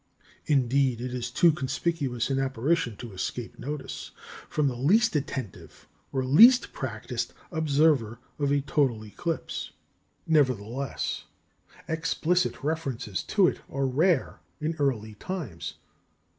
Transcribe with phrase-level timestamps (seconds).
[0.47, 4.09] Indeed, it is too conspicuous an apparition to escape notice
[4.49, 9.73] from the least attentive or least practised observer of a total eclipse.
[10.25, 11.25] Nevertheless,
[11.87, 15.75] explicit references to it are rare in early times.